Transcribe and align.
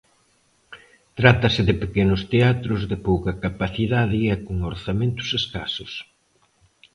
Trátase 1.19 1.61
de 1.69 1.75
pequenos 1.83 2.21
teatros, 2.31 2.81
de 2.91 2.97
pouca 3.07 3.31
capacidade 3.45 4.17
e 4.33 4.35
con 4.45 4.57
orzamentos 4.73 5.29
escasos. 5.39 5.91